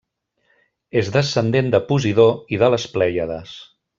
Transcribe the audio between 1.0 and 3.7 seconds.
És descendent de Posidó i de les Plèiades.